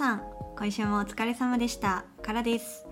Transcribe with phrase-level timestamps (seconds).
[0.00, 0.22] さん
[0.56, 2.06] 今週もお疲れ様でした。
[2.22, 2.86] からです。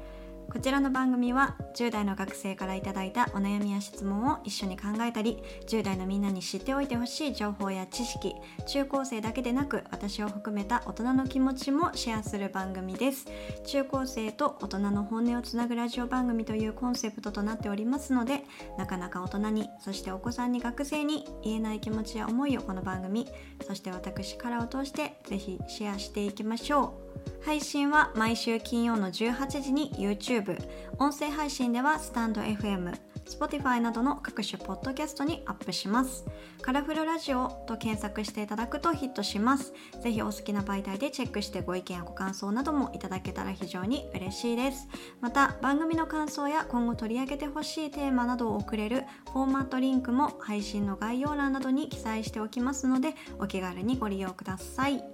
[0.50, 8.34] こちらの番組は10代の学生からいただいたお悩みや質問を一緒に考えたり10代のみんなに知っておいてほしい情報や知識
[8.66, 13.26] 中高生だけでなく私を含めた大人の気持ちもシェアする番組です
[13.66, 18.42] 中高生と大人の本音をつなぐラジオ番組というコンセプトとなっておりますので
[18.78, 23.28] なかなか大人にそしてお子さんに学生に言えない気持ちや思いをこの番組
[23.66, 27.07] そして私からを通してぜひシェアしていきましょう
[27.44, 30.58] 配信は毎週金曜の18時に YouTube
[30.98, 32.92] 音声配信ではスタンド FM
[33.28, 36.24] Spotify などの各種ポッドキャストにアップします。
[36.62, 39.74] カラフルラジオと検索していただくとヒットします。
[40.00, 44.88] ぜひお好きな媒体でチェックしてご意見やご感想などもいただけたら非常に嬉しいです。
[45.20, 55.04] また番組の感想や今後取り上げてほしいテーマなどを送れるフォーマットリンクも配信の概要欄などに記載しておきますのでお気軽にご利用ください。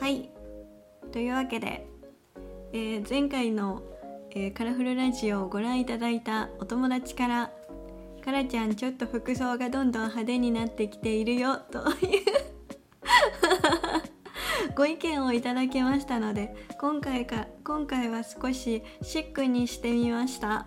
[0.00, 0.33] はい。
[1.14, 1.86] というわけで、
[2.72, 3.84] えー、前回の、
[4.32, 7.52] えー、カラフルラジオをご覧いただいたお友達から
[8.24, 12.24] 「カラちゃんちょっと服装がどんどん派手になってきているよ」という
[14.74, 20.66] ご意見をいただきましたので今回か今回は少しシックにしてみました。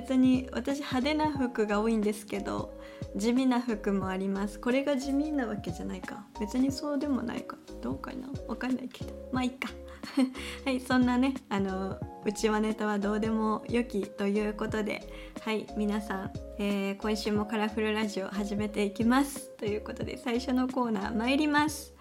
[0.00, 2.72] 別に私派手な服が多いんですけど
[3.16, 4.58] 地味な服もあります。
[4.58, 6.24] これが地味なわけじゃないか。
[6.40, 7.58] 別にそうでもないか。
[7.82, 8.28] どうかな。
[8.48, 9.12] わかんないけど。
[9.30, 9.68] まあいいか。
[10.64, 15.06] はいそんなねあのうちわネタはどうでもよきということで
[15.42, 19.50] はい皆さん、えー、今週もカラフルラジオ始めていきます。
[19.58, 21.92] ということで最初のコーナー参ります。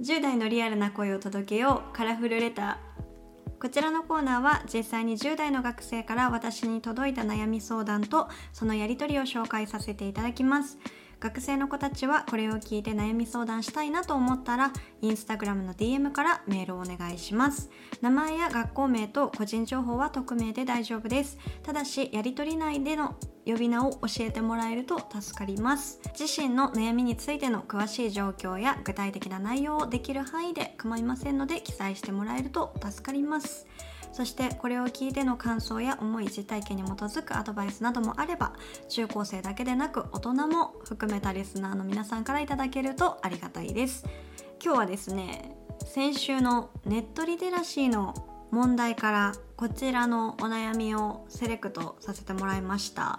[0.00, 1.96] 10代のリアルな声を届けよう。
[1.96, 2.91] カラフルレター。
[3.62, 10.78] こちらのコーナーは実際に10代の学生から私に届いた悩み相談とそのやり取りを紹介させていただきます。
[11.22, 14.72] 学生の子たちはこれを聞いて悩み相談したいなと思ったら
[15.02, 17.70] インスタグラムの DM からメールをお願いします。
[18.00, 21.38] 名前や学校名と個人情報は匿名で大丈夫です。
[21.62, 23.14] ただしやり取り内での
[23.46, 26.00] 呼び名を教えてもらえると助かります。
[26.18, 33.68] 自身の悩みについての詳しい状況や具体的な内容をできる範囲で構いませんので記載してもらえると助かります。
[34.12, 38.52] そしてこれを聞いての感想や思い実体験に基づくアドバイスなどもあれば
[38.88, 44.04] 中高生だけでなく大人も含めたリスナーの皆さんからいただけるとありがたいです。
[44.62, 48.14] 今日はですね先週のネットリテラシーの
[48.52, 53.18] 問題からこちらのお悩みをセレクトさせてもらいました。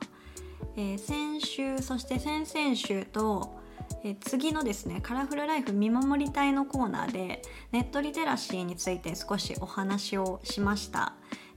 [0.75, 3.55] えー、先週そして先々週と、
[4.03, 11.13] え、次のですねカラフルライフ見守り隊のコーナーでネットリテラシーについて少しお話をしました。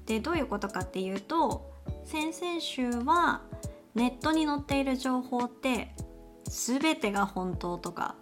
[0.06, 1.72] でどういうことかっていうと
[2.04, 3.42] 先々週は
[3.94, 5.92] ネットに載っている情報って
[6.44, 8.15] 全てが本当とか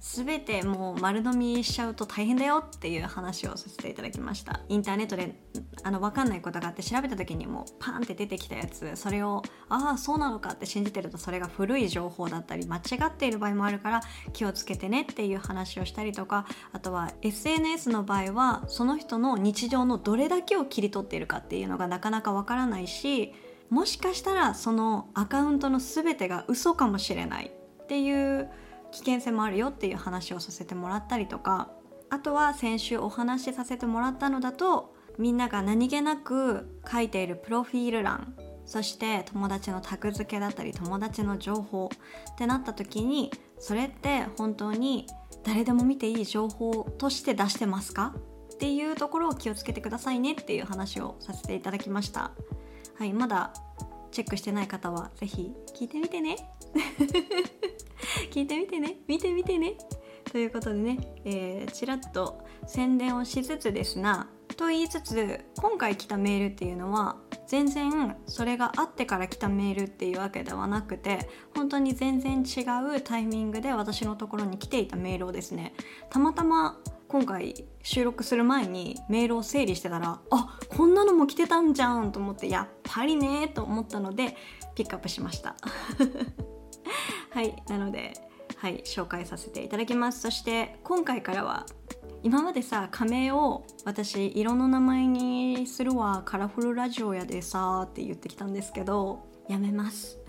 [0.00, 4.60] 全てもう丸飲みしちゃうと大変だよっていう話をさせていただきました。
[4.68, 5.34] インターネットで
[5.82, 14.00] あの分かんないことがあって調べた時にもうパンって出てきたやつそれをああそうなのかって信じてるとそれが古い情報だったり間違っている場合もあるから
[14.32, 23.34] 気をつけてねっていう話をしたりとかあとは SNS の場合はその人の日常のどれだけを切り取っているかっていうのがなかなか分からないし
[23.68, 28.50] もしかしたらそのアカウントの全てが嘘かもしれないっていう
[28.92, 31.70] 危険性もあるよっていう話をさせてもらったりとか
[32.10, 38.34] あとは先週お話しさせてもらったのだとみんなが何気なく書いているプロフィール欄
[38.66, 41.90] そして友達のタグ付けだったり友達の情報
[42.32, 45.06] ってなった時にそれって本当に
[45.44, 48.14] 誰でも見ていい情報として出してますか？
[48.54, 52.30] っていうところを気をつけてくださいねっていう話をさせていただきました。
[52.98, 53.52] はいまだ
[54.10, 56.36] チェックしてない方は是非聞いてみてね。
[58.30, 58.96] 聞いてみてね。
[59.06, 59.76] 見てみてね。
[60.30, 72.60] ということでね、えー、ちらっと宣伝をしつつですなと言いつつ今回来たメールっていうのは全然それがあってから来たメールっていうわけではなくて本当に全然違
[72.96, 75.72] うタイミングで私のところに来ていたメールをですね
[76.10, 76.78] たまたま
[77.08, 84.36] 今回収録する前にメールを整理してたらあこんなのも来てたんじゃんと思ってやっぱりねと思ったので
[84.74, 85.56] ピックアップしました。
[87.30, 88.12] はいなので
[88.56, 90.20] はい紹介させていただきます。
[90.20, 91.66] そして今回からは
[92.22, 100.18] 今までさ仮名を私色の名前にするわカラフルラジオやでさって言ってきたんですけどやめます。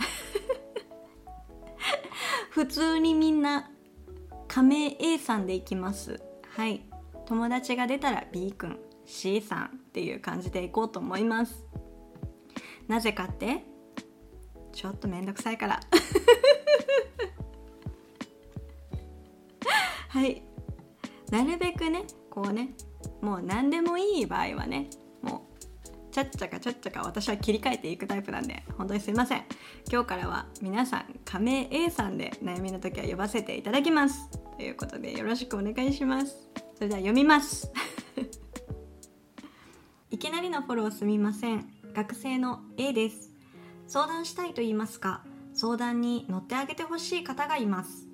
[2.51, 3.69] 普通にみんな
[4.47, 6.21] 仮名 A さんでいきます。
[6.49, 6.85] はい
[7.25, 11.65] 友達が出たら B 君 C さんっていう感じでいこうと思います。
[12.87, 13.65] なぜかって
[14.73, 15.79] ちょっとめんどくさいから。
[20.09, 20.44] はい。
[21.31, 22.71] なるべくねこうね
[23.21, 24.89] もう何でもいい場合はね
[25.21, 29.44] もうちゃっちゃかちゃっちゃか私は切り替えていくタイプなんで本当にすいません。
[29.89, 34.29] 今日からは皆さん仮名 A さんで悩みの時は呼ばせていただきます。
[34.57, 36.50] ということでよろしくお願いします。
[36.75, 37.71] それでは読みます。
[40.12, 41.74] いきなりのフォローすみません。
[41.94, 43.30] 学生の A です。
[43.91, 45.19] 相談したいと言いますか
[45.53, 48.07] 相談に乗ってあげてほしい方がいます。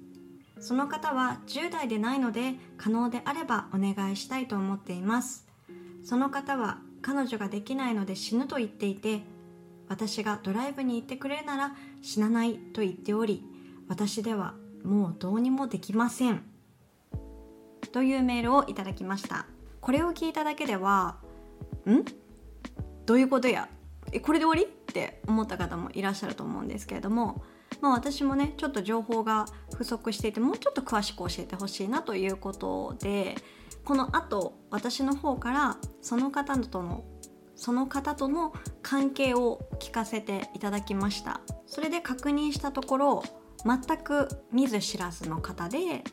[0.60, 5.46] その方は10代でないので可能であればお願いしたいと思っています。
[6.04, 9.22] その方は彼女ができないので死ぬと言っていて
[9.88, 13.46] 私がドライブに行ってくれるなら死なないと言っており
[13.88, 16.42] 私ではもうどうにもできません。
[17.92, 19.46] というメールをいただきました。
[19.80, 21.18] これを聞いただけでは
[21.88, 22.04] ん？
[23.06, 23.70] どういうことや？
[24.12, 24.72] えこれで終わり？
[24.72, 27.44] って思った方もいらっしゃると思うんですけれども
[27.82, 29.46] まあ、私もねちょっと情報が
[29.76, 33.36] 不足していてもうちょっと詳しく教えてほしいなということで
[33.84, 37.04] このあと私の方からその方との
[37.56, 41.42] その方との関係を聞かせていただきました。
[41.66, 43.24] それで確認したところ
[43.66, 46.04] 全く見ず知らずの方で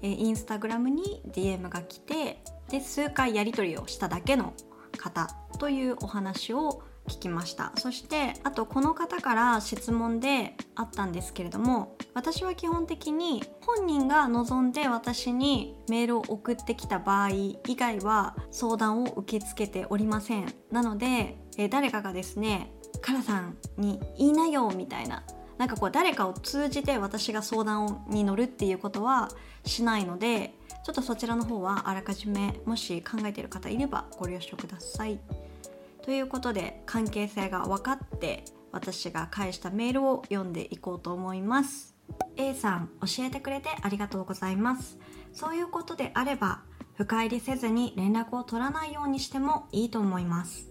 [0.00, 4.54] インスタグラムに DM が来てで数回やり取りをしただけの
[4.96, 5.28] 方
[5.58, 25.24] というお話を聞きましたそしてあとこの方から質問であったんですけれども私は基本的に本人が望んで私にメールを送ってきた場合以外は相談を受け付けておりませんなので、え誰かがですねカラさんに言いなよみたいな
[25.58, 29.30] なんかこう誰かを通じて私が相談に乗るっていうことは
[29.64, 30.54] しないので
[30.84, 35.18] ちょっとそちらの方はあらかじめもし考えている方いればご了承ください。
[36.02, 41.94] ということで関係性が分かって私が返したメールを読んでいこうと思います。
[42.36, 44.98] A さん教えてくれてありがとうございます。
[45.32, 46.62] そういうことであれば
[46.94, 50.70] 深入りせずに連絡を取らないようにしてもいいと思います。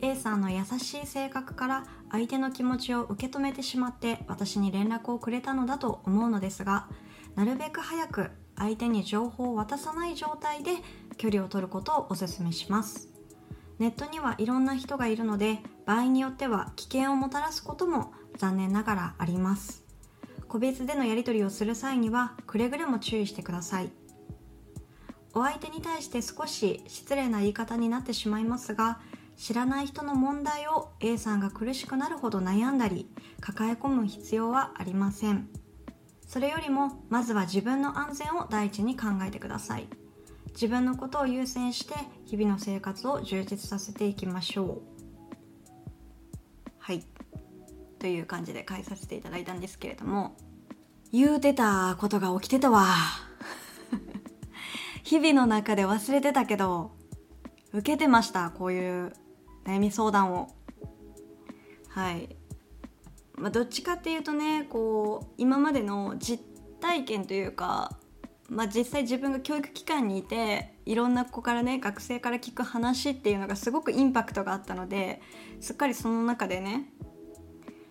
[0.00, 6.88] A さんの優しい性格から相手の気持ちを受け止めてしまって私に連絡をくれたのだと思うのですが
[7.36, 10.72] なるべく早く相手に情報を渡さない状態で
[11.16, 13.11] 距離を取ることをお勧めします。
[13.78, 19.84] ネットにはいろんな人がいるので場合によっては危険をもたらすことも残念ながらあります。
[20.48, 23.90] 個別でのやり取りをする際にはくれぐれも注意してください。
[25.34, 29.00] お相手に対して少し失礼な言い方になってしまいますが
[29.36, 33.08] 知らない人の問題を A さんが苦しくなるほど悩んだり
[33.40, 35.48] 抱え込む必要はありません。
[36.26, 39.88] それよりもまずは自分の安全を第一に考えてください。
[40.52, 41.94] 自分のことを優先して
[42.26, 44.92] 日々の生活を充実させていきましょう。
[46.78, 47.04] はい。
[47.98, 50.36] という感じで返させていただいたんですけれども
[51.12, 52.86] 言うてたことが起きてたわ。
[55.04, 56.92] 日々の中で忘れてたけど
[57.72, 59.12] 受けてましたこういう
[59.64, 60.48] 悩み相談を。
[61.88, 62.36] はい。
[63.36, 66.44] まあ、どっちかっていうとねこう今までの実
[66.80, 67.96] 体験というか
[68.52, 75.22] まあ、実際自分が教育機関にいていろんな子からね学生から聞く話っていうのがすごくインパクトがあったので
[75.60, 76.92] すっかりその中でね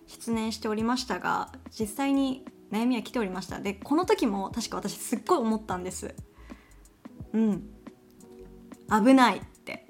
[0.06, 3.60] 失念しておりましたが実際に悩みは来ておりました。
[3.60, 6.14] でこの時も確か私すっごい思ったんです。
[7.32, 7.68] うん。
[8.88, 9.86] 危ないって。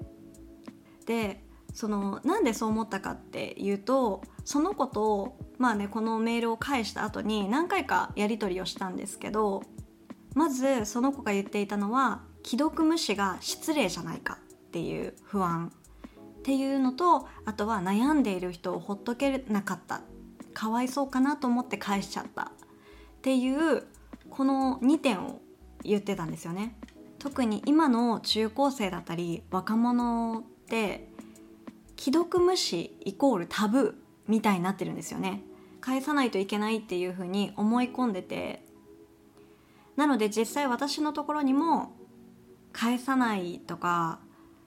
[1.05, 9.63] でそのなんでそう思ったかっていうとその子とまあねこのメールを返した後に何回かやり取りをしたんですけど
[10.33, 15.71] まずその子が言っていたのは既読無視が失礼じゃないかっていう不安
[16.39, 20.01] っていうのとあとは悩んでいる人をほっとけなかった。
[20.53, 22.47] かわいそうかなと思って返しちゃったっ
[23.21, 23.83] ていう
[24.29, 25.41] この2点を
[25.83, 26.75] 言ってたんですよね。
[27.19, 31.09] 特に今の中高生だったり若者って
[31.97, 33.93] 既読無視イコールタブー
[34.27, 35.41] みたいになってるんですよね。
[35.81, 38.65] 返さないといけないっていうふうに思い込んでて
[39.95, 41.93] なので実際私のところにも
[42.71, 44.19] 返さないとか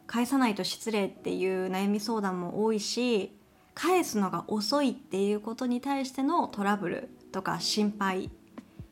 [0.07, 3.37] 返さないと失礼っていう悩み相談も多いし
[3.75, 8.31] 返すのが遅いっていうことに対してのトラブルとか心配っ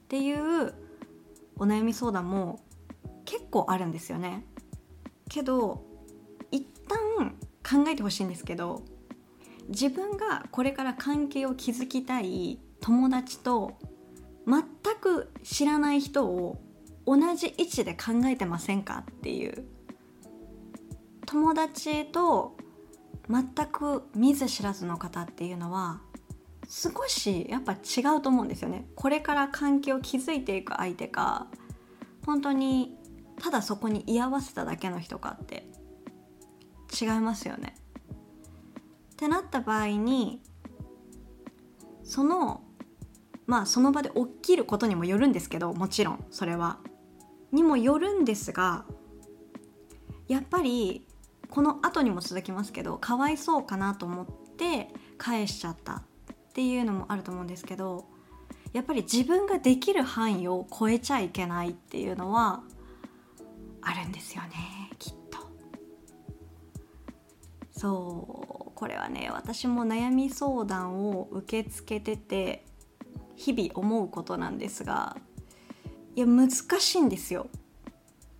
[0.08, 0.74] ていう
[1.56, 2.60] お悩み相談も
[3.24, 4.44] 結構あるんですよね。
[5.30, 5.84] けど
[6.50, 6.98] 一旦
[7.62, 8.82] 考えてほしいんですけど
[9.68, 13.78] 自分がこれから関係を築きたい友達と
[14.46, 14.62] 全
[15.00, 16.60] く知らない人を
[17.06, 19.64] 同じ位置で考えてませんかっていう。
[21.26, 22.56] 友達と
[23.28, 26.00] 全く見ず知らずの方っていうのは
[26.68, 28.86] 少しやっぱ違うと思うんですよね。
[28.94, 31.46] これから関係を築いていく相手か
[32.26, 32.96] 本当に
[33.40, 35.66] ただそこに居合わせただけの人かって。
[37.00, 37.74] 違いますよね。
[39.12, 40.40] ってなった場合に
[42.04, 42.62] その
[43.46, 46.78] まあその場で起きることにもよるんですけどもちろんそれは。
[47.52, 48.84] にもよるんですが
[50.26, 51.06] やっぱり
[51.50, 56.02] この後にも続きますけどかわいそうかなと思って返しちゃったっ
[56.52, 58.06] ていうのもあると思うんですけど
[58.72, 62.64] やっぱり自分ができる範囲を超えちゃいけないっていうのは
[63.82, 64.50] あるんですよね
[64.98, 65.38] きっと。
[67.70, 72.66] そうこれはね私も悩み相談を受け付けてて
[73.36, 75.16] 日々思うことなんですが
[76.16, 77.48] いや難しいんですよ。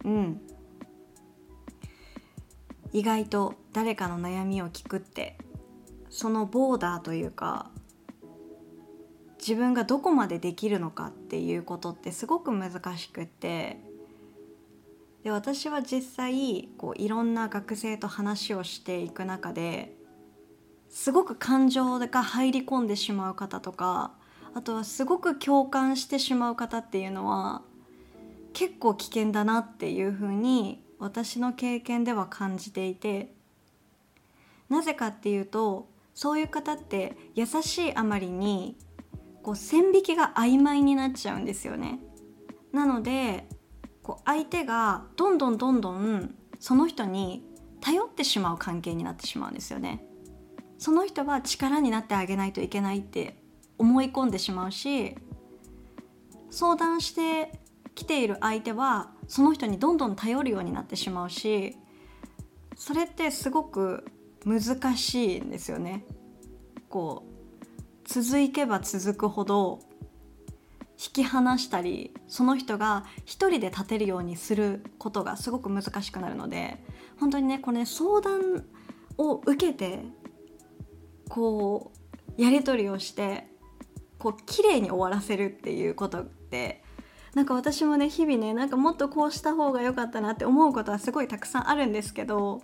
[0.04, 0.40] うん
[2.92, 5.36] 意外と誰かの悩みを聞くって
[6.10, 7.70] そのボーダーというか
[9.40, 13.80] 自分がどこまでできるのかっていうことってすごく難しくって
[15.24, 19.96] で私は実際こういろんな学生と話をしていく中で
[20.88, 24.12] すごく感情が入り込んでしまう方とか
[24.54, 27.62] あとはすごく共感してしまう方っていうのは
[28.52, 33.32] 結構危険だなっていうふうに私の経験では感じていて
[34.68, 38.76] なぜかっていうとそういう方って優しいあまりに
[39.42, 41.98] こう線引きが曖昧になっちゃうんですよね。
[42.72, 43.46] なので
[44.02, 47.44] こう相手がどんどんどんどんその人に
[47.80, 50.06] 頼ってしまう関係になってしまうんですよね。
[50.78, 53.36] その人は力になってあげないといけないって
[53.78, 55.16] 思い込んでしまうし
[56.50, 57.60] 相談して
[57.94, 61.76] きている相手はその人にどんどん頼るようになってしまうし
[62.76, 64.04] それってすごく
[64.44, 66.04] 難しいんですよね。
[66.88, 67.34] こう
[68.04, 69.80] 続けば続くほど
[70.92, 76.78] 引き離したりその人が一人で立てるようにすることがすごく難しくなるので
[77.18, 78.64] 本当にねこれ、ね、相談
[79.18, 80.04] を受けて
[81.28, 81.92] こ
[82.38, 83.48] うやり取りをして
[84.24, 86.82] こう綺麗に終わらせるっていうことって
[87.34, 92.62] なんか私もね日々ねなんかもっとこうした方が良かったなって思うことはすごいたくさんあるんですけど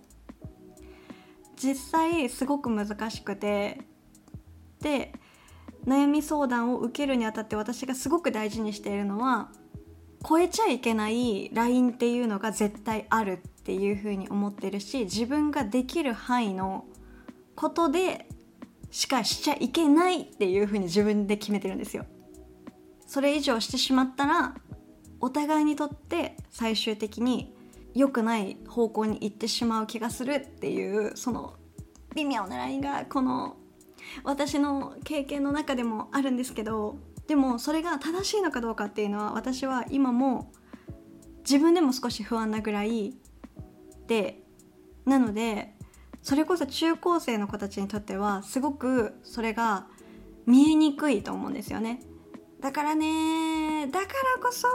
[1.55, 3.81] 実際すごく難しくて
[4.79, 5.13] で
[5.85, 9.51] 悩み相談を受けるにあたって私がすごく大事にしているのは
[10.27, 16.85] 超えちゃいけないラインっていうのが絶対あるっていうふうに思ってるし自分ができる範囲の
[17.55, 18.27] ことで
[18.91, 22.05] しかしちゃいけないっていうふうに自分で決めてるんですよ。
[23.07, 24.55] それ以上してしまったら
[25.19, 27.53] お互いにとって最終的に
[27.93, 31.55] 良くない方向に行ってしまう気がするっていうその
[32.15, 33.57] 微妙なラインがこの
[34.23, 40.51] 私の経験の中でもあるんですけどでもそれが正しいのかどうかっていうのは私は今も
[41.39, 43.13] 自分でも少し不安なぐらい
[44.07, 44.43] で
[45.05, 45.75] なので
[46.21, 49.87] それこそ中高生の子たちにとってはすごくそれが
[50.45, 52.01] 見えにくいと思うんですよね。
[52.59, 54.67] だからねだからこそ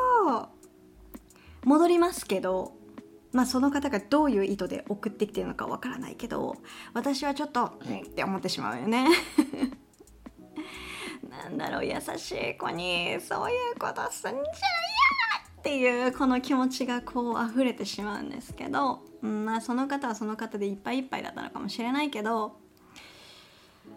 [1.64, 2.72] 戻りますけど
[3.32, 6.56] まあその方がどういう意図で送ってきてるのかわからないけど
[6.94, 9.06] 私はちょっとうんって思ってしまうよね
[11.30, 14.48] なんだろう優しい子にそういうことすんじゃないや
[15.58, 22.56] っていうこの気持ちがこう溢れてしまうんですけど、ん、まその方はその方でいっぱいいっぱいだったのかもしれないけど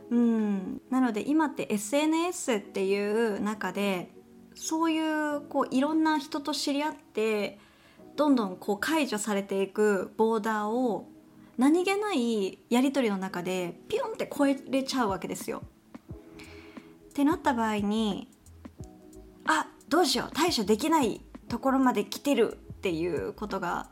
[0.09, 4.12] うんなので今って SNS っていう中で
[4.55, 7.59] そういうこういろんな人と知り合って
[8.15, 11.07] どんどんこう解除されていくボーダーを
[11.57, 15.63] 何気ないやり取りの中でピュンって超えれちゃうわけですよ。
[17.09, 18.29] ってなった場合に
[19.45, 23.89] あどうしよう対処できないところまで来てるっていうことが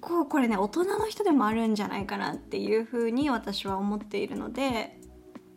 [0.00, 4.98] 構これね大人の人でもあるんじゃないかなっていうふうに私は思っているので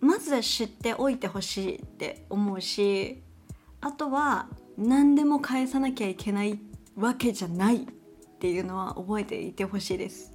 [0.02, 3.24] まず知っておいてほしいって思うし
[3.82, 4.48] あとは
[4.78, 6.60] 何でも返さなきゃいけない
[6.96, 7.86] わけじゃないっ
[8.40, 10.34] ていうのは覚えていてほしいです。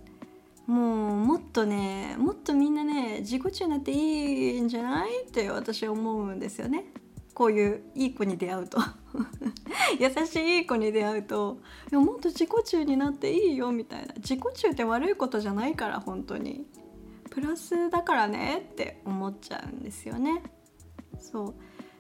[0.67, 3.97] もうもっとねもっとみんなね自己中になってい
[4.59, 6.85] いんじゃないって私は思うんですよね。
[7.39, 8.81] こういういい子に出会うと。
[10.01, 11.59] 優しいいい子に出会うと
[11.91, 14.15] いやもっと自己中になっていいよみたいな。
[14.17, 16.67] 自己中って悪いことじゃないから本当に。
[17.31, 20.43] プラスだからねって思っちゃうんですよね。
[21.21, 21.55] そう。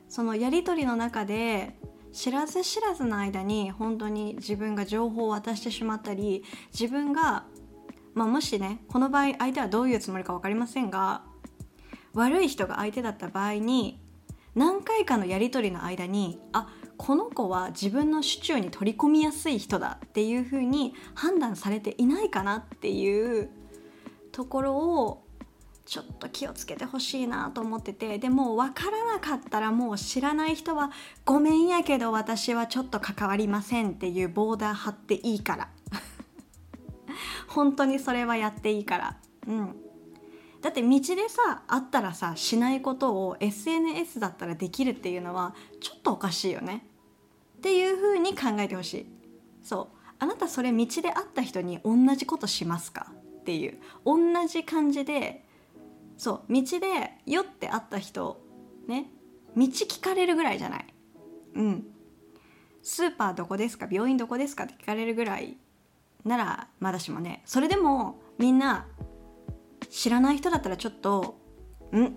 [0.08, 1.78] そのやり取りの中で
[2.12, 6.42] 知らず知らずの間に本当に自分が情報を渡してしまったり
[6.72, 7.44] 自分が、
[8.12, 11.22] まあ、もしねこの場合相手はどういうつもりか分かりませんが
[12.14, 14.00] 悪い人が相手だった場合に
[14.58, 23.50] 何回かのやり取りの間にあこの子は自分の手中に取り込みやすい人だっていう風に判断されていないかなっていう
[24.32, 25.22] ところを
[25.86, 30.90] ちょっと気をつけてほしいなと思っててでも分からなかったらもう知らない人は
[31.24, 35.68] 「ごめんやけど私はちょっと関わりません」っていうボーダー張っていいから。
[37.46, 39.16] 本当にそれはやっていいから。
[39.46, 39.87] うん。
[40.68, 46.84] だって道でさ会ったらさしないことを SNS だったらできるっていうのはちょっとおかしいよね。
[47.56, 49.06] っていうふうに考えてほしい。
[49.62, 49.96] そう。
[50.18, 53.12] あなたそれ道で会った人に同じことしますか？
[53.40, 53.78] っていう。
[54.04, 55.42] 同じ感じで
[56.18, 56.52] そう。
[56.52, 58.38] 道で酔って会った人
[58.86, 59.06] ね
[59.56, 60.86] 道聞かれるぐらいじゃない？
[61.54, 61.86] うん。
[62.82, 63.88] スーパーどこですか？
[63.90, 64.64] 病院どこですか？
[64.64, 65.56] って聞かれるぐらい
[66.26, 67.40] ならまだしもね。
[67.46, 68.86] それでもみんな
[69.90, 71.36] 知らない人だったらちょっと
[71.96, 72.16] 「ん？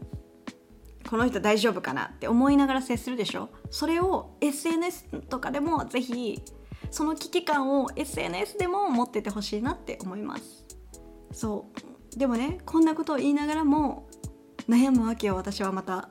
[1.09, 3.49] この人大丈夫かな?」って思いながら接するでしょ？
[3.69, 6.41] それを SNS とかでもぜひ
[6.89, 10.65] その危機感を SNS でも持っててほしいなって思います。
[11.31, 11.67] そ
[12.13, 12.19] う。
[12.19, 14.09] でもねこんなことを言いながらも
[14.67, 16.09] 悩むわけよ私はまた。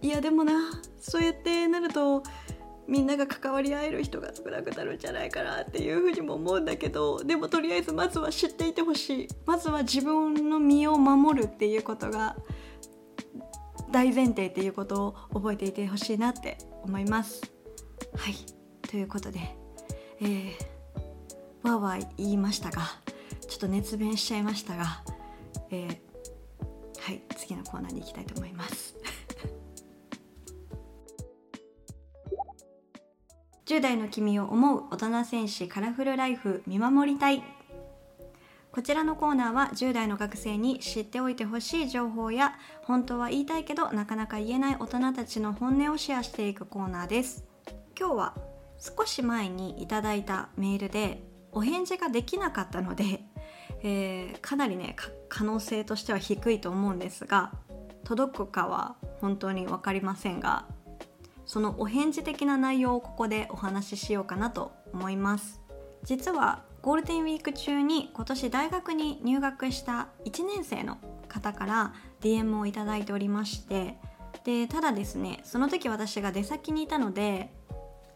[0.00, 2.22] いやでもなそうやってなると
[2.88, 9.28] みんなが関わり合える人が少なくなるんじゃないかなっていうふうにも思うんだけどでもとりあえずまずは知っていてほしい。
[9.44, 12.36] まずは自分の身を守るっていうことが
[13.92, 17.42] 大前提っていうことを覚えていてほしいなって思います。
[18.16, 18.34] はい。
[18.88, 19.40] ということで
[20.20, 22.82] えー、わーわー言いましたが
[23.46, 25.04] ちょっと熱弁しちゃいましたが
[25.70, 25.98] えー、
[27.00, 27.22] はい。
[27.36, 28.94] 次のコーナーに行きたいと思います。
[33.68, 37.42] 10代の君を思う大人戦士カラフルライフ見守りたい。
[38.72, 47.44] こちらのコーナーは10代の学生に知っておいてほしい情報や本当は言いたいけどなかなか言えない大人たちの本音をシェアしていくコーナーです。
[47.98, 48.34] 今日は
[48.78, 53.20] 少し前にいただいたメールでお返事ができなかったので、
[53.82, 54.96] えー、かなりね
[55.28, 57.52] 可能性としては低いと思うんですが
[58.04, 60.64] 届くかは本当に分かりませんが
[61.48, 65.60] そのお返事的な内容をここでお話ししようかなと思います。
[66.04, 73.96] 実はゴールデンウィーク中に今年大学に入学した1年生の方から DM をいただいておりまして
[74.44, 77.50] でただですねその時私が出先にいたので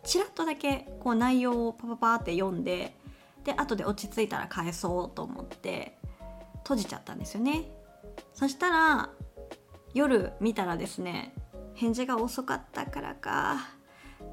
[0.05, 2.95] ちらっとだけこう内容をパパパって読んで
[3.45, 5.99] で後で落ち着いたら返そうと思って
[6.59, 7.73] 閉じちゃったんですよね。
[8.35, 9.11] そしたら
[9.95, 11.35] 夜見たらですね
[11.75, 13.69] 返事が遅かったからか。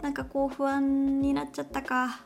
[0.01, 2.21] なんかこう不安になっちゃったか。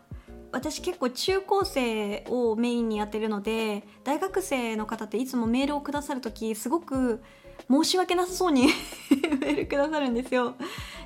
[0.51, 7.23] 私結構中高生をメインにやってるので大学生の方っていつもメールをくださる時すごく
[7.67, 8.67] 申し訳なさそうに
[9.41, 10.55] メールくださるんですよ。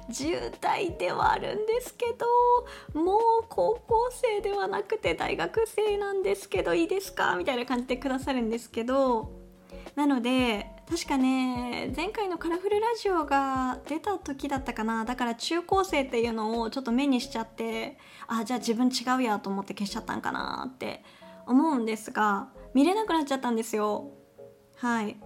[0.09, 2.05] 10代ではあるんですけ
[2.93, 7.35] どもう高校生ではなくて大学生なんですけどいいですか？
[7.37, 9.31] みたいな感じでくださるんですけど。
[9.95, 17.97] なので確かね前回のカラフルラジオが出た時だったかなだから中高生っていうのをちょっと目にしちゃって
[18.27, 21.03] あじゃあ自分違うやと思って消しちゃったんかなって
[21.45, 24.11] 思うんですが見れなくなっちゃったんですよ。
[24.75, 25.17] はい。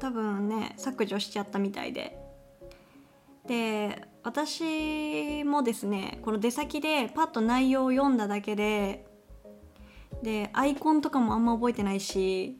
[0.00, 2.18] 多分ね削除しちゃったみたいで。
[3.46, 9.06] で私もですねこの出先でパッと内容を読んだだけで
[10.22, 12.58] でアイコンとかもあんま覚えてないし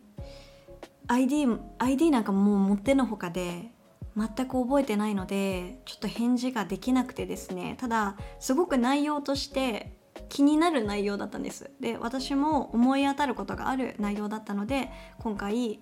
[1.11, 3.73] ID, ID なんかもう持ってのほかで
[4.17, 7.77] 全く覚えてないのでちょっと返事ができなくてですね。
[7.81, 11.73] ただすごく内容として気になる内容だったんです。
[11.81, 15.81] で私も思い当たることがある内容だったので今回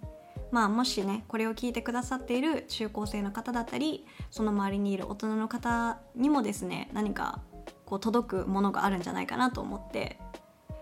[0.51, 7.43] まあもしねこれを聞いてくださっている中高生の方だったりその周りにいる大人の方にもですね何か
[7.85, 10.19] こう届くものがあるんじゃないかなと思って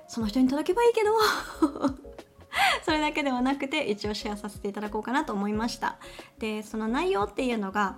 [0.06, 2.05] その人に届けばいいけど
[2.86, 5.96] それだけではなくて一応シェアさせていただこうかなと思いました。
[6.38, 7.96] でその内容っていうのが、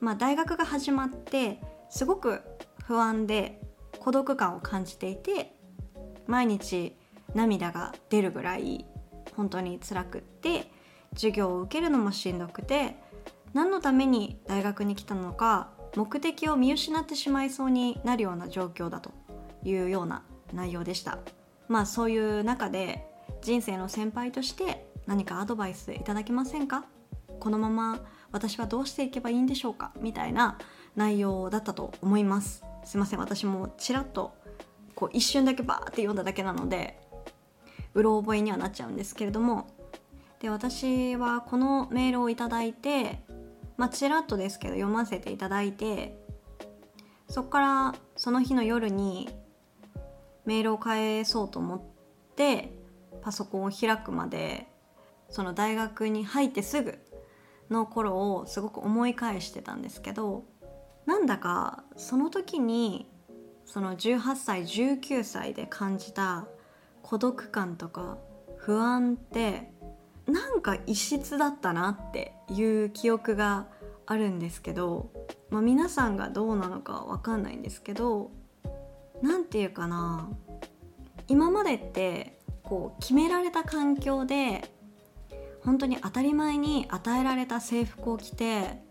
[0.00, 2.40] まあ、大学が始まってすごく
[2.86, 3.60] 不安で
[4.00, 5.54] 孤独感を感じていて
[6.26, 6.96] 毎日
[7.36, 8.84] 涙が出るぐらい
[9.36, 10.72] 本当に辛くって
[11.12, 12.96] 授業を受けるのもしんどくて
[13.52, 19.12] 何のために大学に来たのか目的を見失ってしまいそうになるような状況だと
[19.62, 21.20] いうような内容でした。
[21.68, 23.13] まあそういう中で
[23.44, 26.86] 人生の先輩として何かアドバイスいただけませんか？
[27.40, 28.00] このまま
[28.32, 29.92] 私はどうしていけばいいんでしょうか？
[30.00, 30.56] みたいな
[30.96, 32.64] 内容だったと思います。
[32.86, 33.18] すいません。
[33.18, 34.34] 私もちらっと
[34.94, 36.98] こう一瞬だけバーって読んだだけなので
[37.92, 39.66] うろ覚えにはなっちゃうんですけれども。
[40.40, 43.20] で私はこのメールをいただいて
[43.76, 46.18] まあちらっとですけど読ませていただいて
[47.28, 49.28] そっからその日の夜に
[50.46, 51.82] メールを返そうと思っ
[52.36, 52.83] て
[53.24, 54.68] パソコンを開くまで
[55.30, 56.98] その大学に入ってすぐ
[57.70, 60.44] の頃をすごく思い返してたんですけど
[61.06, 63.10] なんだかその時に
[63.64, 66.46] その18歳19歳で感じた
[67.02, 68.18] 孤独感とか
[68.58, 69.70] 不安って
[70.26, 73.66] なんか異質だったなっていう記憶が
[74.06, 75.10] あるんですけど、
[75.48, 78.30] まあ、皆さんがどうなのかわかんないんですけど
[79.22, 80.28] 何て言うかな
[81.26, 82.33] 今までって
[82.64, 84.70] こう決められた環境で
[85.62, 88.82] 本当に当たり前に与えられた制服を着て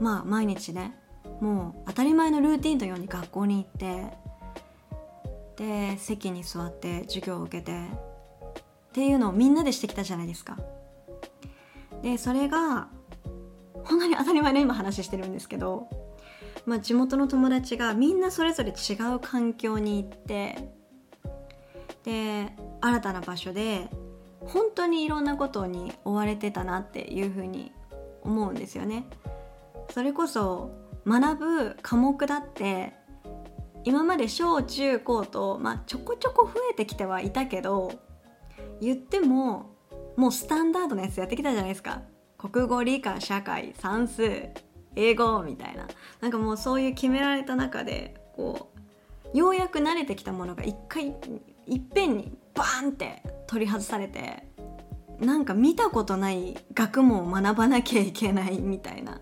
[0.00, 0.96] まあ毎日ね
[1.40, 4.24] もう当たり前のルーティンのように学校に行って
[5.56, 10.56] で席に座って授業を受けてっていうのをみんなでしてきたじゃないですか。
[12.02, 12.88] でそれが
[13.84, 15.88] 本当に当たり前の今話してるんですけど、
[16.66, 20.73] まあ、地元の友達がみんなそれぞれ違う環境に行って
[22.04, 23.88] で新たな場所で
[24.40, 27.72] 本当にいろんなことに追われてたなっていうふうに
[28.22, 29.06] 思うんですよね。
[29.90, 30.70] それこそ
[31.06, 32.92] 学ぶ科目だって
[33.84, 37.92] 今まで小中高と、まあ、ちょこちょこ増えてきてはいたけど
[38.80, 39.74] 言っても
[40.16, 42.02] もうスタンダードなやつやってきたじゃないですか
[42.38, 44.48] 国語理科社会算数
[44.96, 45.86] 英語みたいな
[46.20, 48.70] なんかもうそういう決められた中でこ
[49.34, 51.14] うようやく慣れてきたものが一回
[51.66, 54.46] いっぺんにバーンって取り外されて
[55.20, 59.20] なんか見たことない学問を学ばなきゃいけないみたいな。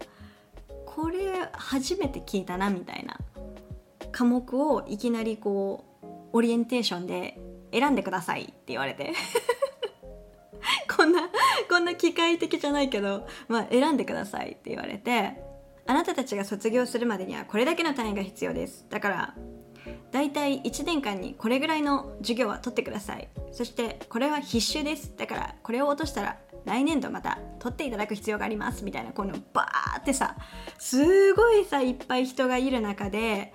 [0.87, 3.19] これ初めて聞いたなみたいな
[4.13, 7.41] 科目をいきなりこうオリエンテーションで
[7.73, 9.13] 選んでくださいって言われて。
[10.95, 11.23] こんな
[11.69, 15.53] こんな機械的じゃないけど、まあ、選んでくださいって言われて。
[15.87, 18.87] あなたたちが卒業するまでにはこれだけの単位が必要です。
[18.89, 19.35] だから
[20.11, 23.29] だいたい1年間にこれぐらいの授業は取ってください。
[23.51, 25.15] そしてこれは必修です。
[25.17, 28.85] だからこれを落としたら来年度また取っていただく必要があります。
[28.85, 30.37] みたいなこのバーってさ
[30.79, 33.53] すごいさいっぱい人がいる中で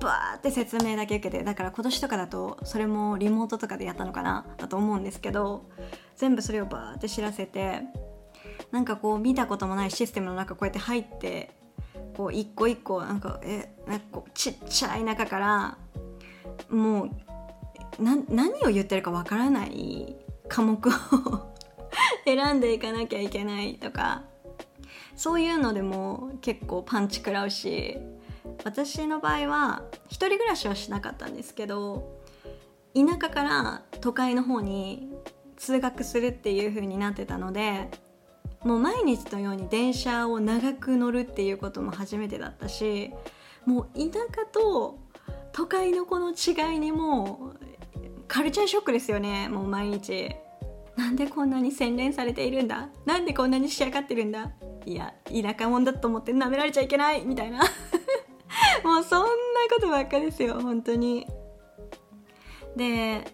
[0.00, 4.46] バーって説明だけ受けてだから今年とかだとそれもリモートとかでやったのかな？
[4.56, 5.70] だと思うんですけど
[6.16, 7.80] 全部それをバーって知らせて
[8.70, 11.56] なんかこう見たこともないシステムの中こうやって入って
[12.16, 15.78] こう一個一個なんかえなんかこうちっちゃい中から
[16.68, 20.16] もうな何を言ってるかわからない
[20.48, 20.92] 科目を
[22.24, 24.22] 選んでいかなきゃいけないとか
[25.16, 27.98] そういうのでも結構パンチ食らうし
[28.64, 32.20] 私の場合は一人暮らしはしなかったんですけど
[32.94, 35.10] 田舎から都会の方に
[35.56, 37.90] 通学するっていう風になってたので
[38.64, 43.12] もう毎日のように電車を長く乗るっていうことも初めてだったし
[43.66, 44.98] もう田舎と
[45.52, 47.58] 都会のこの違いにもう
[48.26, 50.34] カルチャーショックですよねもう毎日。
[50.96, 52.88] なんでこんなに洗練されているんだ？
[53.04, 54.52] なんでこんなに仕上がってるんだ？
[54.86, 57.24] いや田舎者だと思って舐められちゃいけない？
[57.26, 57.58] みたいな。
[58.84, 59.26] もうそんな
[59.74, 61.26] ことばっかですよ本当に。
[62.76, 63.24] で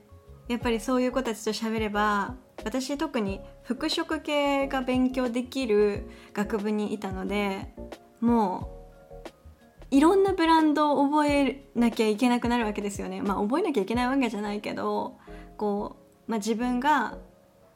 [0.49, 3.41] やっぱりそういう子たちと喋れば私特に
[3.71, 7.73] 服飾系が勉強できる学部にいたので
[8.21, 8.69] も
[9.93, 13.23] ういろんなブランドを覚えなきゃいけなくなるわけですよね。
[13.23, 15.19] まあ覚えなきゃいけないわけじゃないけど
[15.57, 17.19] こう、まあ、自分が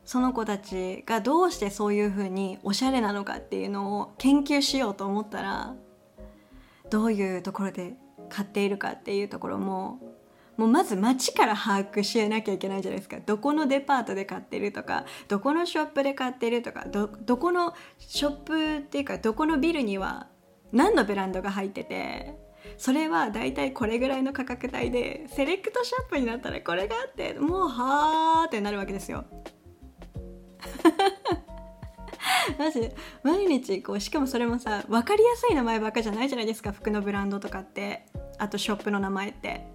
[0.04, 5.74] その子たちがどうしてそういう風におしゃれなのかっていうのを研究しようと思ったら
[6.90, 7.94] どういうところで
[8.28, 10.00] 買っているかっていうところも
[10.56, 13.18] もうまず街から把握しなきゃいけないじゃないですか。
[13.24, 20.28] どこのデパートで買ってるとかどこのショップで買ってるとかどどこのショップっていうかどこのビルには
[20.72, 22.34] 何のブランドが入ってて
[22.78, 29.24] それはだいたいこれぐらいの価格帯でセレクトショップになったらこれがあってもうはーってなるわけですよ。
[32.58, 32.90] マジ
[33.22, 36.72] 毎日こうしかもそれもさ分かりやすい名前ばっかじゃないじゃないですか。
[36.72, 38.06] 服のブランドとかって。
[38.38, 39.66] あとショップの名前って。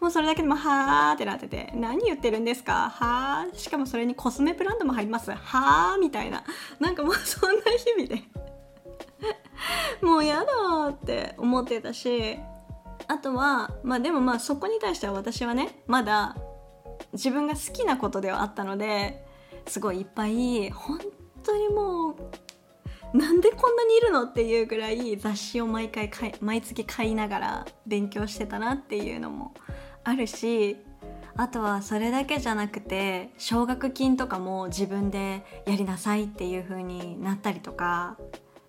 [0.00, 2.88] もうそれだけでもはーってなってて何言ってるんですか？
[2.90, 3.56] はー？
[3.56, 5.32] しかもそれにコスメブランドも入ります。
[5.32, 6.44] はーみたいな。
[6.78, 8.22] なんかもうそんな日々で。
[10.06, 12.38] もうやだって思ってたし
[13.08, 16.36] あとはまあでもまあそこに対しては私はねまだ
[17.12, 19.24] 自分が好きなことではあったので
[19.66, 21.00] すごいいっぱい本
[21.42, 22.10] 当にも
[23.12, 24.24] うなんでこんなにいるの？
[24.24, 29.54] っていうぐらい雑誌を毎回毎月買いながら勉強してたなっていうのも
[30.04, 30.76] あるし
[31.36, 38.16] あとはそれだけじゃなくて奨学金とかも自分でやりなさいっていう風になったりとか。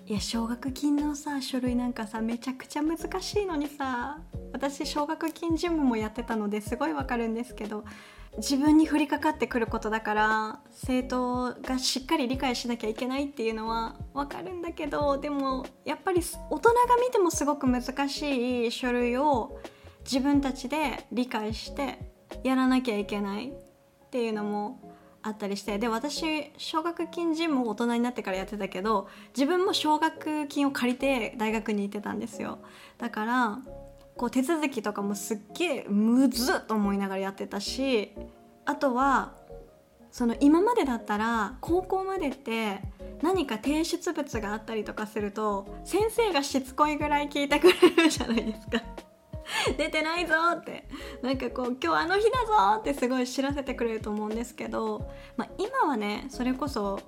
[0.06, 4.18] いや奨学金のさ書類なんかさめちゃくちゃ難しいのにさ
[4.54, 7.84] 私奨学金事務もやってたのですごいわかるんですけど
[8.38, 19.60] 自分に降りかかってくることだから生徒がしっかり理解しなきゃいけないっていうのはわかるんだけどでもやっぱり大人が見てもすごく難しい書類を
[20.12, 22.00] 自分たちで理解して
[22.44, 24.80] やらなきゃいけないっていうのも
[25.22, 32.60] あったりしてで私奨学金事務を大人になってからやってたけど自分も奨学金を借りて大学に行ってたんですよ。
[32.98, 33.60] だから
[34.18, 38.12] こう手続きとかもすっげえむずっと思いながらやってたし
[38.66, 39.34] あとは
[40.12, 42.82] その今までだったら高校までって
[43.22, 49.09] 何か提出物があったりとかすると先生がしつこいぐらい聞いてくれるじゃないですか。
[49.78, 50.88] 出てないぞって
[51.22, 57.00] なんかこう今日あの日だぞってすごい知らせてくれると思うんですけど、まあ、今はねそれこそ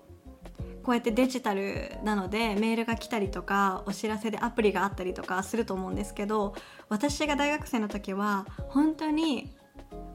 [0.84, 6.56] こうやってデジタルなのでメールが来たりとかお知らせでアプリがあったりとかすると思うんですけど
[6.90, 9.54] 私が大学生の時は本当に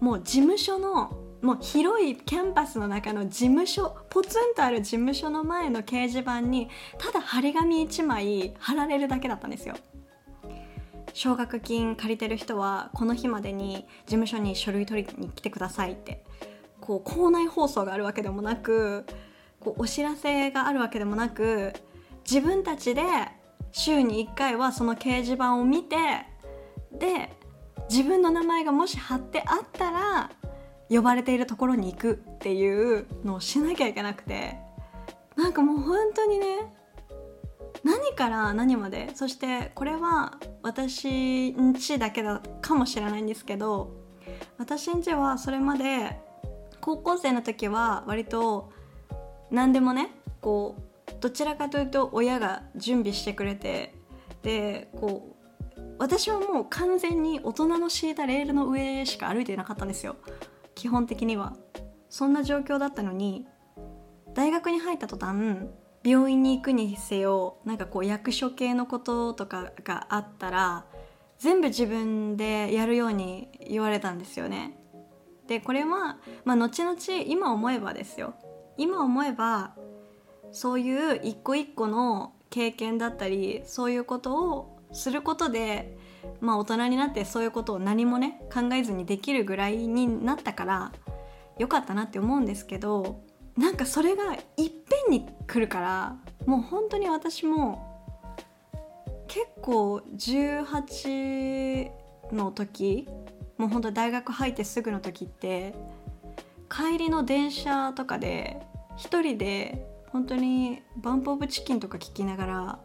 [0.00, 9.76] もう事務所のもう広いキャンパスの中の事務所ポツンとある事務所の前の掲示板にただ張り紙1枚貼られるだけだったんですよ。
[11.16, 16.22] 奨学金借りてる人はこの日までに事務所に書類取りに来てくださいって
[16.79, 19.07] こう校内放送があるわけでもなく
[19.59, 21.72] こうお知らせがあるわけでもなく
[22.31, 23.02] 自分たちで
[23.72, 25.96] 週に1回はその掲示板を見て
[26.92, 27.31] で
[27.88, 30.31] 自分の名前がもし貼ってあったら
[30.90, 34.59] 呼ばれているところに行くっていうのをしなきゃいけなくて
[35.35, 36.75] なんかもう本当にね
[37.84, 39.10] 何から何まで？
[39.14, 43.94] そしてこれは私んちだけだかもしれないんですけど
[44.58, 46.18] 私んちはそれまで
[46.80, 48.72] 高校生の時は割と
[49.50, 50.10] 何でもね
[50.40, 53.94] こうどちらかというと親が準備してくれて
[54.42, 55.36] でこ
[55.76, 60.16] う私はもう完全に大人の敷いたレールの上しか歩いてなかったんですよ。
[60.74, 61.54] 基本的には。
[62.08, 63.46] そんな状況だったのに
[64.32, 65.66] 大学に入った途端
[66.07, 70.85] 病院に行くにせよなんかこう役所系のこととかがあったら
[71.38, 74.79] 全部自分でやるように言われたんですよね。
[75.49, 78.35] でこれは、まあ、後々今思えばですよ。
[78.77, 79.75] 今思えば
[80.53, 85.99] そういう一個一個の経験だったりそういうことをすることで
[86.40, 90.92] まあ大人になってそういうことを何もね考えずにできるぐらいになったから
[91.59, 93.25] よかったなって思うんですけど
[93.57, 94.71] なんかそれがいっぺ
[95.09, 96.16] んに来るから
[96.47, 97.97] もう本当に私も
[99.29, 101.90] 結構18
[102.33, 103.09] の時
[103.57, 105.75] もう本当大学入ってすぐの時って
[106.71, 108.61] 帰りの電車とかで
[108.97, 112.79] 一人で本当にバンプ・オブ・チキンとか聞きながら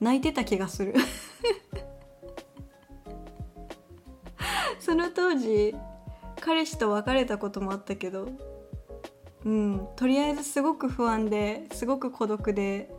[0.00, 0.94] 泣いてた気がする。
[4.80, 5.74] その当時
[6.40, 8.28] 彼氏と別れたこともあったけど
[9.44, 9.88] うん。
[9.96, 12.90] とりあえずすごく不安ですごく孤独で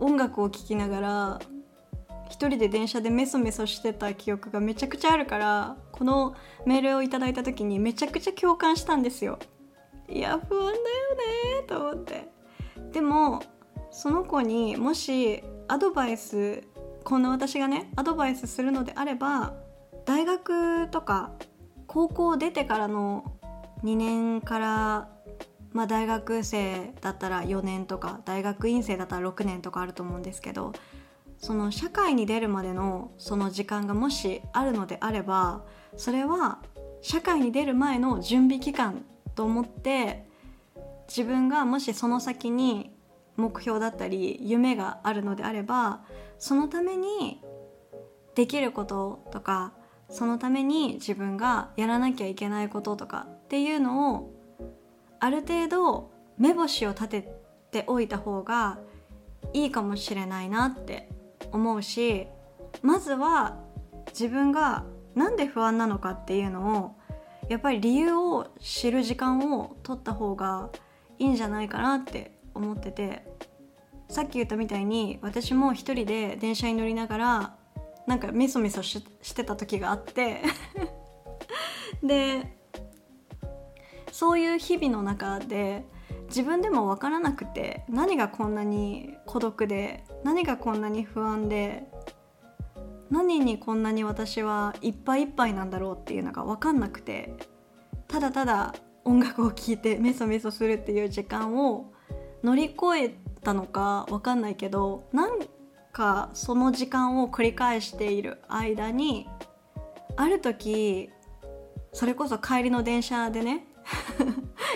[0.00, 1.40] 音楽を聴きながら
[2.28, 9.38] 一人で電車でメソメソしてた記憶がめちゃくちゃあるからこのメールをいただいた時にめちゃくちゃ共感したんですよ。
[10.08, 10.74] いや不安だよ
[11.60, 12.28] ねと思って。
[12.92, 13.42] でも
[13.90, 16.62] その子にもしアドバイス
[17.04, 19.54] こんな私がねアドバイスするのであれば
[20.06, 21.32] 大学とか
[21.86, 23.36] 高校出てからの
[23.84, 25.08] 2年から
[25.72, 30.72] まあ大学生だったら4年とか大学院生だったら6年とかあると思うんですけど
[31.38, 35.64] その社会に出るまでのその時間がもしあるのであれば
[35.96, 36.60] それは
[37.00, 40.24] 社会に出る前の準備期間と思って
[41.08, 42.92] 自分がもしその先に
[43.36, 46.02] 目標だったり夢があるのであれば
[46.38, 47.40] そのために
[48.34, 49.72] できることとか
[50.08, 54.32] そのために自分がやらなきゃいけないこととかっていうのを
[55.20, 57.36] ある程度目星を立て
[57.70, 58.78] ておいた方が
[59.52, 61.10] いいかもしれないなって
[61.50, 62.28] 思うし
[62.80, 63.58] まずは
[64.08, 70.70] 自分が何で不安なのかっていうのをやっぱり理由を知る時間を取った方が
[71.18, 73.22] いいんじゃないかなって思ってて
[74.08, 77.54] さっき言ったみたいに私も一人で電車に乗りながら
[78.06, 79.02] なんかメソメソし
[79.34, 80.40] てた時があって。
[82.02, 82.61] で
[84.12, 85.84] そういう日々の中で
[86.28, 91.84] 自分でも分からなくて何がこんなに孤独で何がこんなに不安で
[93.10, 97.34] 何にこんなに私はいっぱいいっぱいなんだろうっていうのが分かんなくて
[98.06, 101.92] ただただ音楽を聴いてメソメソするっていう時間を
[102.44, 105.38] 乗り越えたのかわかんないけどなん
[105.92, 109.28] かその時間を繰り返している間に
[110.16, 111.10] ある時
[111.92, 113.66] それこそ帰りの電車でね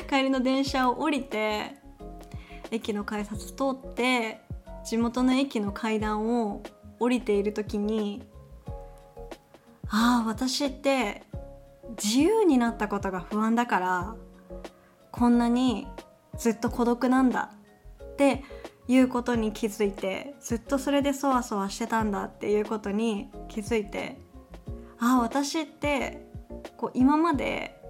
[0.09, 1.77] 帰りの電車を降りて
[2.71, 4.41] 駅の改札通って
[4.85, 6.63] 地元の駅の階段を
[6.99, 8.23] 降りている時に
[9.89, 11.23] ああ私って
[12.03, 14.17] 自由になったことが不安だから
[15.13, 15.87] こんなに
[16.37, 17.53] ずっと孤独なんだ
[18.03, 18.45] って
[18.89, 24.19] いうことに気づいてずっとそれでそわそわしてたんだっていうことに気づいて
[24.99, 26.27] ああ私って
[26.77, 27.81] こう今まで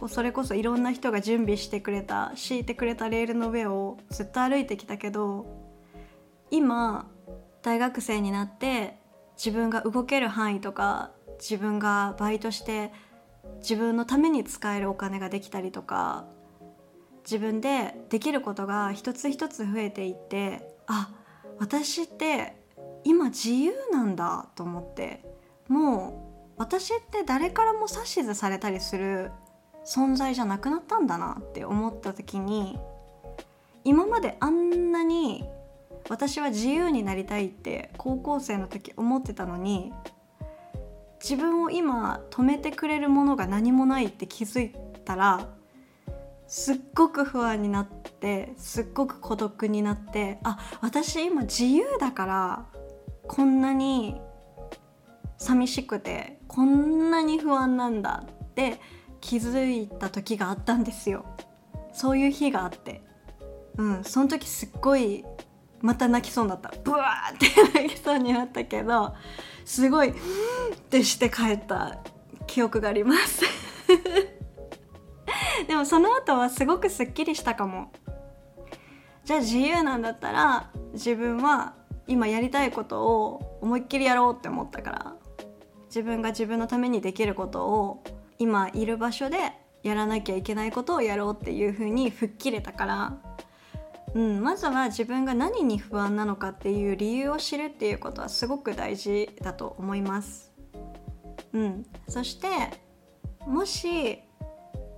[0.00, 5.44] こうそれこそいろんな人が準備してくれた敷いてくれたレールの上をずっと歩いてきたけど
[6.50, 7.06] 今
[7.60, 8.96] 大学生になって
[9.36, 12.94] 自分が動ける範囲とか自分がバイトして
[13.58, 16.24] 自分のために使えるお金ができたりとか
[17.24, 21.10] 自分でできることが一つ一つ増えていってあ
[21.58, 22.56] 私って
[23.04, 25.22] 今自由なんだと思って
[25.68, 29.30] もう私って誰からも指図されたりする
[29.90, 32.78] 存在じゃなくなったんだなって思った時に
[33.82, 35.44] 今まであんなに
[36.08, 39.92] 私は自由になりたいって高校生の時思ってたのに
[41.20, 44.72] 自分を今止めてくれるものが何もないって気づい
[45.04, 45.48] たら
[46.46, 52.66] すっごく不安になってすっごく孤独になってあ私今自由だから
[53.26, 54.20] こんなに
[55.36, 58.78] 寂しくてこんなに不安なんだって
[59.20, 61.24] 気づいた時があったんですよ。
[61.92, 63.02] そういう日があって。
[63.76, 65.24] うんその時すっごい
[65.80, 66.72] また泣きそうになった。
[66.84, 69.14] ブワーって泣きそうになったけど
[69.64, 70.14] すごいっ
[70.90, 71.98] てして帰った。
[72.50, 73.44] 記憶があります。
[75.68, 77.92] でもその後はすごくすっきりしたかも。
[79.24, 81.74] じゃあ自由なんだったら自分は
[82.08, 85.14] 今やりたいことを思いっきりやろうって思ったから
[85.86, 88.02] 自分が自分のためにできることを
[88.40, 93.18] 今いる場所でやらなきゃいけないことをやろうっていう風に吹っ切れたから。
[94.14, 100.52] うん、まずは自分が何に不安なのかっていう理由を知るっていうことはすごく大事だと思います。
[101.52, 102.48] うん、そして
[103.46, 104.18] もし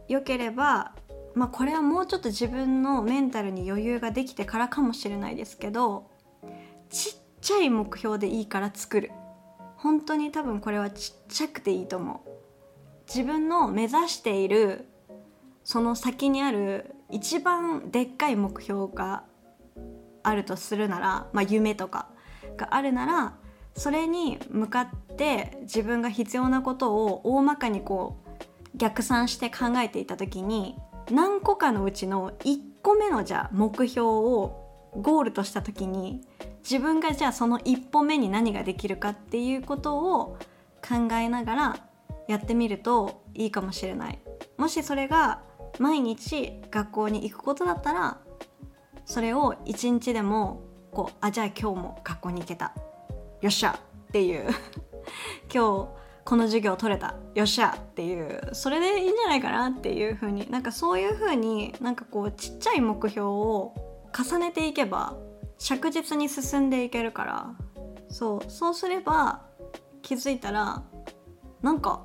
[0.08, 0.94] よければ、
[1.34, 6.10] まあ、これはもうちょっと自分のメンタルに余裕ができてからかもしれないですけど
[6.90, 9.10] ちっちゃい目標でいいから作る。
[9.76, 12.31] 本当に多分これはちっちゃくていいと思う。
[13.14, 14.88] 自分の目指している
[15.64, 19.24] その先にある一番でっかい目標が
[20.22, 22.08] あるとするなら、まあ、夢とか
[22.56, 23.34] があるなら
[23.74, 30.76] それに向かって自分が必要なことを大まかにこう逆算して考えていた時に
[31.10, 36.22] 何個かのうちの1個目のじゃあ目標をゴールとした時に
[36.62, 40.38] 自分がじゃあその一歩目に何ができるかっていうことを
[40.80, 41.91] 考えながら
[42.32, 44.18] やってみるといいかもしれない。
[44.56, 45.42] もしそれが
[45.78, 48.18] 毎日学校に行くことだったら
[49.04, 52.72] それを一日でもこうあじゃあ今日も学校に行けた。
[53.42, 54.48] よっしゃっていう。
[55.52, 55.88] 今日
[56.24, 57.16] この授業取れた。
[57.34, 58.40] よっしゃっていう。
[58.52, 60.50] それでいいんじゃないかなっていう風に。
[60.50, 63.74] なんかそういう風になんかこうちっちゃい目標を
[64.16, 65.16] 重ねていけば
[65.58, 67.50] 着実に進んでいけるから。
[68.08, 69.42] そうそうすれば
[70.02, 70.82] 気づいたら
[71.62, 72.04] なんか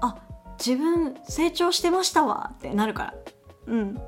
[0.00, 0.16] あ
[0.58, 3.14] 自分成長してましたわってなるから。
[3.66, 4.00] うん。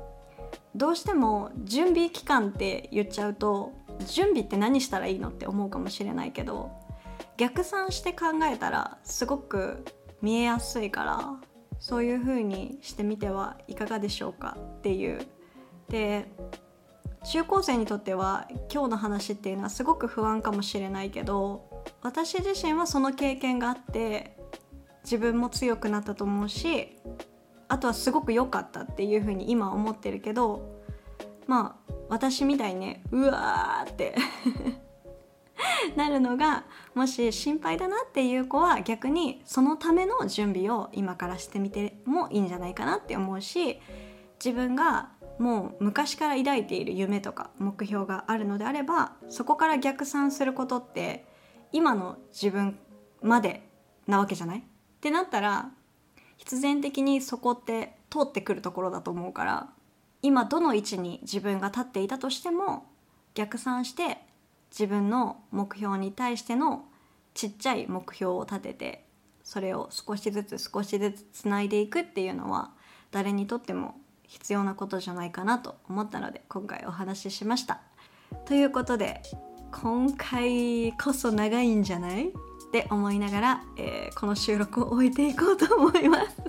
[0.75, 3.73] どうしても準備期間って言っちゃうと
[4.07, 6.71] 準備って何したらいいのって思うかもしれないけど
[7.37, 9.83] 逆算して考えたらすごく
[10.21, 11.33] 見えやすいから
[11.79, 15.25] そういう風にしてみてはいかがでしょうかっていう。
[15.89, 16.31] で
[17.23, 24.40] 中高生にとっては今日の話っていうのはすごく不安かもしれないけど私自身はその経験があって
[25.03, 26.97] 自分も強くなったと思うし
[27.67, 30.81] あとはすごく良かったっていうふうに今思ってるけど
[31.47, 34.15] まあ私みたいにねうわーって
[35.95, 43.79] なるのがもし心配だなっていう子は逆にそのための準備を今からしてみてもいいんじゃないかなって思うし
[44.43, 51.25] 自分がもう昔から抱いている夢とか目標があるのであればそこから逆算することって
[51.71, 52.77] 今の自分
[53.21, 53.67] まで
[54.07, 54.63] なわけじゃない？
[55.01, 55.71] ってなったら
[56.37, 59.67] 必然的にそこって通ってくるところだと思うから
[60.21, 62.85] 今どの位置に自分が立っていたとしても
[63.33, 64.19] 逆算して
[64.69, 66.85] 自分の目標に対しての
[67.33, 69.05] ちっちゃい目標を立てて
[69.43, 72.69] それを少しずつ少しずつつないでいくっていうのは
[73.09, 73.95] 誰にとっても
[74.27, 77.81] 必要なことじゃないかなと思ったので今回お話ししました。
[78.45, 79.23] ということで
[79.71, 82.31] 今回こそ長いんじゃない？
[82.71, 86.37] って思いながら、えー、この収録を終えていこうと思います。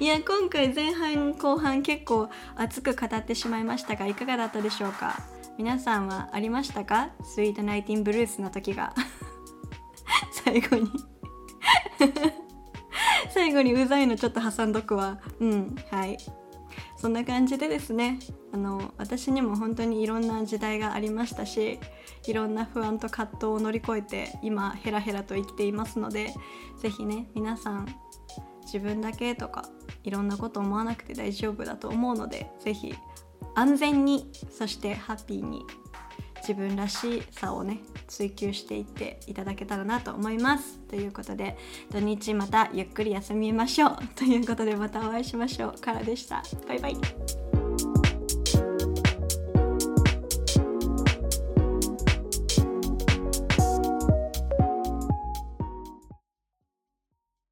[0.00, 5.20] いや今回前半後半結構熱く語ってしまいましたがいかがだったでしょうか？
[5.58, 7.10] 皆さんはありましたか？
[7.22, 8.94] スイートナイティンブルースの時が。
[10.32, 10.90] 最後に。
[13.28, 15.18] 最後にうざいのちょっと挟んどくわ。
[15.38, 16.16] うんはい。
[16.96, 18.18] そんな感じでですね
[18.52, 21.78] あの私にも本当にいろんな時代がありましたし
[22.26, 26.34] いろんな不安と葛藤を乗り越えて今ヘラヘラと生きていますので
[26.80, 27.94] 是非ね皆さん
[28.62, 29.68] 自分だけとか
[30.02, 32.94] いろんなこと思わなくて大丈夫だと思うので是非
[33.54, 35.64] 安全にそしてハッピーに
[36.46, 40.78] 自分らしさをね追求していっていただけたらなと思います。
[40.90, 41.56] ということで
[41.90, 43.96] 土日またゆっくり休みましょう。
[44.14, 45.80] ということでまたお会いしましょう。
[45.80, 46.42] からでした。
[46.68, 47.43] バイバイ。